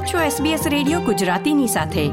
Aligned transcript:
આપ 0.00 0.06
છો 0.06 0.44
SBS 0.44 0.68
radio 0.68 1.00
ગુજરાતીની 1.00 1.66
સાથે. 1.66 2.08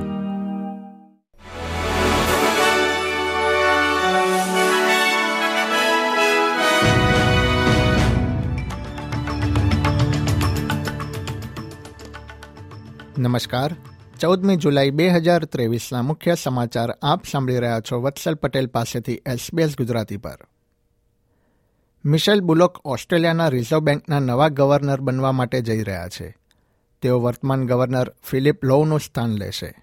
નમસ્કાર. 13.21 13.75
ચૌદમી 14.19 14.55
જુલાઈ 14.55 14.89
બે 14.89 15.09
હજાર 15.09 15.45
ત્રેવીસના 15.45 16.01
મુખ્ય 16.01 16.35
સમાચાર 16.35 16.91
આપ 17.01 17.25
સાંભળી 17.25 17.57
રહ્યા 17.57 17.79
છો 17.79 18.01
વત્સલ 18.01 18.35
પટેલ 18.35 18.67
પાસેથી 18.67 19.13
એસબીએસ 19.13 19.77
ગુજરાતી 19.77 20.17
પર. 20.17 20.37
મિશેલ 22.05 22.41
બુલોક 22.41 22.77
ઓસ્ટ્રેલિયાના 22.85 23.47
રિઝર્વ 23.47 23.79
બેંકના 23.79 24.19
નવા 24.19 24.47
ગવર્નર 24.47 25.01
બનવા 25.01 25.31
માટે 25.31 25.61
જઈ 25.61 25.83
રહ્યા 25.83 26.07
છે. 26.07 26.46
તેઓ 27.01 27.19
વર્તમાન 27.19 27.67
ગવર્નર 27.67 28.13
ફિલિપ 28.23 28.65
લોવનું 28.65 28.99
સ્થાન 28.99 29.29
લેશે. 29.29 29.75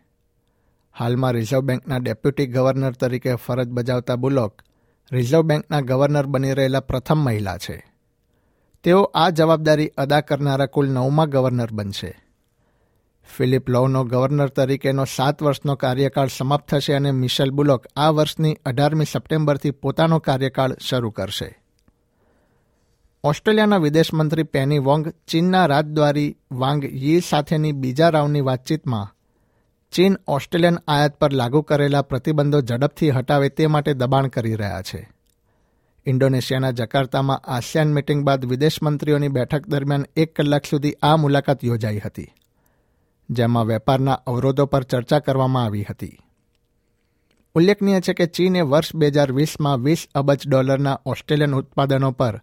હાલમાં 0.99 1.33
રિઝર્વ 1.33 1.61
બેંકના 1.61 1.97
ડેપ્યુટી 1.97 2.47
ગવર્નર 2.47 2.93
તરીકે 2.93 3.35
ફરજ 3.35 3.69
બજાવતા 3.69 4.17
બુલોક 4.17 4.63
રિઝર્વ 5.13 5.43
બેંકના 5.43 5.81
ગવર્નર 5.81 6.27
બની 6.27 6.53
રહેલા 6.53 6.81
પ્રથમ 6.81 7.19
મહિલા 7.19 7.59
છે. 7.59 7.95
તેઓ 8.85 9.03
આ 9.03 9.31
જવાબદારી 9.31 9.89
અદા 9.89 10.21
કરનારા 10.21 10.67
કુલ 10.67 10.89
નવમા 10.89 11.27
ગવર્નર 11.27 11.69
બનશે. 11.73 12.25
ફિલિપ 13.37 13.71
લોવનો 13.71 14.05
ગવર્નર 14.05 14.49
તરીકેનો 14.49 15.05
સાત 15.05 15.43
વર્ષનો 15.43 15.75
કાર્યકાળ 15.75 16.29
સમાપ્ત 16.29 16.69
થશે 16.69 16.93
અને 16.93 17.11
મિશેલ 17.11 17.51
બુલોક 17.51 17.87
આ 17.97 18.09
વર્ષની 18.09 18.59
અઢારમી 18.67 19.05
સપ્ટેમ્બરથી 19.05 19.71
પોતાનો 19.71 20.19
કાર્યકાળ 20.19 20.77
શરૂ 20.81 21.11
કરશે. 21.11 21.64
ઓસ્ટ્રેલિયાના 23.25 23.77
વિદેશમંત્રી 23.77 24.43
પેની 24.43 24.79
વોંગ 24.79 25.09
ચીનના 25.29 25.67
રાજદ્વારી 25.67 26.37
વાંગ 26.53 26.85
યી 26.85 27.21
સાથેની 27.21 27.73
બીજા 27.73 28.09
રાઉન્ડની 28.09 28.41
વાતચીતમાં 28.41 29.15
ચીન 29.93 30.17
ઓસ્ટ્રેલિયન 30.27 30.79
આયાત 30.89 31.19
પર 31.19 31.33
લાગુ 31.33 31.63
કરેલા 31.63 32.03
પ્રતિબંધો 32.03 32.61
ઝડપથી 32.61 33.11
હટાવે 33.11 33.49
તે 33.49 33.67
માટે 33.67 33.95
દબાણ 33.95 34.27
કરી 34.27 34.55
રહ્યા 34.55 34.83
છે. 34.83 35.11
ઇન્ડોનેશિયાના 36.07 36.71
જકાર્તામાં 36.71 37.39
આસિયાન 37.39 37.93
મીટિંગ 37.93 38.25
બાદ 38.25 38.45
વિદેશમંત્રીઓની 38.45 39.29
બેઠક 39.29 39.69
દરમિયાન 39.69 40.07
એક 40.17 40.37
કલાક 40.37 40.65
સુધી 40.65 40.95
આ 41.03 41.17
મુલાકાત 41.17 41.65
યોજાઈ 41.65 41.99
હતી, 41.99 42.29
જેમાં 43.31 43.67
વેપારના 43.67 44.13
અવરોધો 44.13 44.67
પર 44.67 44.83
ચર્ચા 44.83 45.19
કરવામાં 45.19 45.65
આવી 45.65 45.85
હતી. 45.91 46.19
ઉલ્લેખનીય 47.55 48.01
છે 48.01 48.13
કે 48.13 48.27
ચીને 48.27 48.61
વર્ષ 48.61 48.97
બે 48.97 49.07
હજાર 49.07 49.33
વીસમાં 49.33 49.81
વીસ 49.81 50.09
અબજ 50.15 50.49
ડોલરના 50.49 51.01
ઓસ્ટ્રેલિયન 51.07 51.55
ઉત્પાદનો 51.55 52.11
પર 52.11 52.43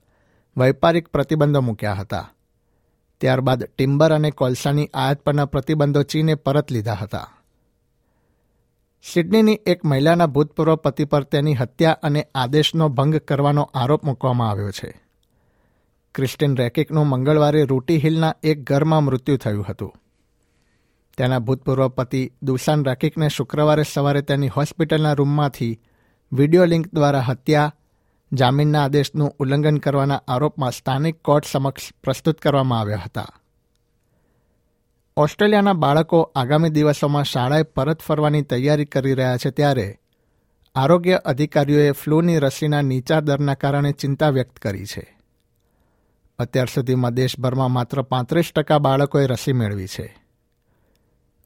વૈપારિક 0.58 1.08
પ્રતિબંધો 1.08 1.62
મૂક્યા 1.62 1.94
હતા. 1.94 2.32
ત્યારબાદ 3.22 3.64
ટિમ્બર 3.64 4.14
અને 4.14 4.32
કોલસાની 4.32 4.90
આયાત 4.94 5.22
પરના 5.22 5.46
પ્રતિબંધો 5.46 6.04
ચીને 6.04 6.36
પરત 6.36 6.72
લીધા 6.72 6.94
હતા. 6.94 7.30
સિડનીની 9.14 9.60
એક 9.66 9.86
મહિલાના 9.86 10.26
ભૂતપૂર્વ 10.26 10.76
પતિ 10.76 11.06
પર 11.06 11.24
તેની 11.24 11.54
હત્યા 11.54 11.92
અને 12.04 12.28
આદેશનો 12.36 12.90
ભંગ 12.90 13.16
કરવાનો 13.16 13.70
આરોપ 13.74 14.04
મૂકવામાં 14.04 14.50
આવ્યો 14.50 14.72
છે. 14.72 15.02
ક્રિસ્ટિન 16.16 16.56
રેકિકનું 16.56 17.08
મંગળવારે 17.08 17.64
રૂટી 17.64 17.98
હિલના 17.98 18.36
એક 18.44 18.64
ઘરમાં 18.64 19.04
મૃત્યુ 19.04 19.38
થયું 19.38 19.66
હતું. 19.70 19.94
તેના 21.18 21.40
ભૂતપૂર્વ 21.40 21.88
પતિ 21.88 22.32
દુસાન 22.42 22.86
રેકિકને 22.86 23.30
શુક્રવારે 23.30 23.84
સવારે 23.94 24.22
તેની 24.22 24.48
હોસ્પિટલના 24.48 25.14
રૂમમાંથી 25.14 25.82
વીડિયો 26.34 26.66
લિંક 26.66 26.88
દ્વારા 26.94 27.20
હત્યા 27.20 27.76
જામીનના 28.34 28.84
આદેશનું 28.84 29.36
ઉલ્લંઘન 29.40 29.78
કરવાના 29.78 30.22
આરોપમાં 30.28 30.72
સ્થાનિક 30.72 31.22
કોર્ટ 31.22 31.46
સમક્ષ 31.46 31.94
પ્રસ્તુત 32.04 32.40
કરવામાં 32.40 32.80
આવ્યા 32.80 33.02
હતા. 33.06 33.28
ઓસ્ટ્રેલિયાના 35.18 35.74
બાળકો 35.74 36.32
આગામી 36.36 36.70
દિવસોમાં 36.70 37.24
શાળાએ 37.24 37.64
પરત 37.64 38.02
ફરવાની 38.02 38.42
તૈયારી 38.42 38.86
કરી 38.86 39.14
રહ્યા 39.14 39.38
છે 39.38 39.50
ત્યારે 39.50 40.00
આરોગ્ય 40.76 41.16
અધિકારીઓએ 41.16 41.92
ફ્લૂની 41.92 42.40
રસીના 42.40 42.82
નીચા 42.82 43.20
દરના 43.20 43.54
કારણે 43.54 43.92
ચિંતા 43.92 44.30
વ્યક્ત 44.30 44.56
કરી 44.56 44.86
છે. 44.86 45.18
અત્યાર 46.40 46.68
સુધીમાં 46.74 47.14
દેશભરમાં 47.14 47.72
માત્ર 47.72 48.02
પાંત્રીસ 48.02 48.52
ટકા 48.56 48.78
બાળકોએ 48.78 49.28
રસી 49.28 49.54
મેળવી 49.54 49.88
છે. 49.88 50.18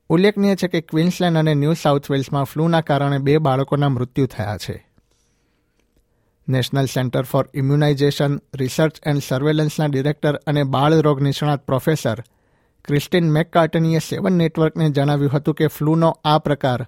ઉલ્લેખનીય 0.10 0.56
છે 0.56 0.68
કે 0.68 0.82
ક્વીન્સલેન્ડ 0.82 1.38
અને 1.38 1.54
ન્યૂ 1.54 1.74
સાઉથ 1.74 2.12
વેલ્સમાં 2.12 2.44
ફ્લૂના 2.44 2.82
કારણે 2.82 3.18
બે 3.18 3.38
બાળકોના 3.38 3.90
મૃત્યુ 3.90 4.26
થયા 4.26 4.58
છે. 4.58 4.95
National 6.48 6.86
centre 6.86 7.22
for 7.22 7.50
immunisation, 7.54 8.42
research 8.56 9.00
and 9.06 9.22
સર્વેલન્સના 9.28 9.86
director 9.86 10.36
અને 10.36 10.64
બાળ 10.64 11.02
રોગ 11.02 11.22
નિષ્ણાત 11.22 11.66
પ્રોફેસર 11.66 12.24
ક્રિસ્ટિન 12.86 13.32
મેકકાર્ટનીએ 13.32 14.00
સેવન 14.00 14.34
નેટવર્કને 14.34 14.90
જણાવ્યું 14.90 15.32
હતું 15.32 15.54
કે 15.54 15.68
ફ્લૂનો 15.68 16.20
આ 16.26 16.38
પ્રકાર 16.38 16.88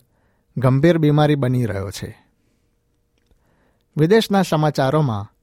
ગંભીર 0.57 0.97
બીમારી 0.97 1.35
બની 1.35 1.65
રહ્યો 1.65 1.91
છે. 1.91 2.25
વિદેશના 3.97 4.41
સમાચારોમાં, 4.41 5.33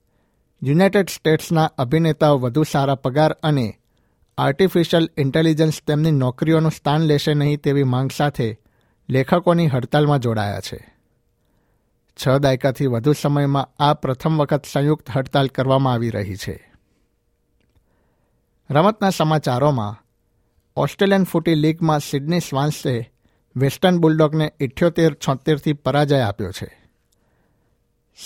યુનાઇટેડ 0.62 1.08
સ્ટેટ્સના 1.08 1.64
અભિનેતાઓ 1.64 2.38
વધુ 2.38 2.62
સારા 2.62 2.94
પગાર 2.94 3.32
અને 3.32 3.78
આર્ટિફિશિયલ 4.38 5.10
ઇન્ટેલિજન્સ 5.18 5.82
તેમની 5.86 6.10
નોકરીઓનું 6.10 6.70
સ્થાન 6.70 7.00
લેશે 7.00 7.34
નહીં 7.34 7.60
તેવી 7.60 7.82
માંગ 7.82 8.10
સાથે 8.16 8.58
લેખકોની 9.08 9.66
હડતાલમાં 9.66 10.18
જોડાયા 10.18 10.60
છે. 10.60 10.93
છ 12.16 12.38
દાયકાથી 12.38 12.86
વધુ 12.86 13.12
સમયમાં 13.12 13.68
આ 13.78 13.94
પ્રથમ 13.94 14.38
વખત 14.38 14.64
સંયુક્ત 14.72 15.10
હડતાલ 15.10 15.46
કરવામાં 15.46 15.92
આવી 15.92 16.10
રહી 16.10 16.36
છે. 16.36 16.72
રમતના 18.70 19.10
સમાચારોમાં, 19.10 20.04
ઓસ્ટ્રેલિયન 20.76 21.24
ફૂટી 21.24 21.54
લીગમાં 21.54 22.00
સિડની 22.00 22.40
સ્વાન્સે 22.40 23.12
વેસ્ટર્ન 23.56 23.98
બુલડોગને 23.98 24.52
ઇઠ્યોતેર 24.60 25.14
છોતેરથી 25.14 25.72
પરાજય 25.72 26.20
આપ્યો 26.20 26.50
છે. 26.50 26.84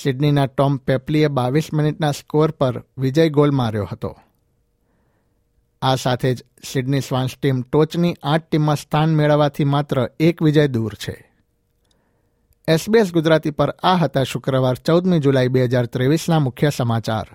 સિડનીના 0.03 0.47
ટોમ 0.47 0.77
પેપલીએ 0.77 1.29
બાવીસ 1.29 1.75
મિનિટના 1.75 2.13
સ્કોર 2.13 2.51
પર 2.51 2.85
વિજય 2.99 3.29
ગોલ 3.29 3.51
માર્યો 3.51 3.89
હતો. 3.93 4.17
આ 5.83 5.95
સાથે 5.95 6.35
જ 6.35 6.45
સિડની 6.65 7.01
સ્વાન્સ 7.01 7.31
ટીમ 7.41 7.63
ટોચની 7.63 8.17
આઠ 8.23 8.49
ટીમમાં 8.49 8.77
સ્થાન 8.77 9.15
મેળવવાથી 9.15 9.65
માત્ર 9.65 10.11
એક 10.21 10.43
વિજય 10.43 10.67
દૂર 10.67 10.95
છે. 10.95 11.28
એસબીએસ 12.69 13.13
ગુજરાતી 13.13 13.51
પર 13.51 13.71
આ 13.83 13.97
હતા 13.97 14.23
શુક્રવાર 14.23 14.75
ચૌદમી 14.87 15.19
જુલાઈ 15.19 15.49
બે 15.49 15.65
હજાર 15.65 15.87
ત્રેવીસના 15.87 16.39
મુખ્ય 16.39 16.71
સમાચાર. 16.71 17.29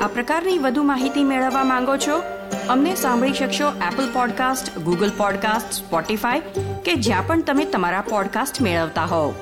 આ 0.00 0.06
પ્રકારની 0.06 0.58
વધુ 0.58 0.82
માહિતી 0.82 1.24
મેળવવા 1.24 1.64
માંગો 1.64 1.96
છો? 1.96 2.18
અમને 2.68 2.94
સાંભળી 2.94 3.32
શકશો 3.32 3.68
Apple 3.68 4.12
podcast 4.12 4.78
Google 4.78 5.10
podcast 5.16 5.72
Spotify 5.72 6.40
કે 6.84 6.94
જ્યાં 6.94 7.26
પણ 7.26 7.42
તમે 7.42 7.64
તમારા 7.64 8.00
પોડકાસ્ટ 8.00 8.62
મેળવતા 8.62 9.04
હોવ. 9.04 9.34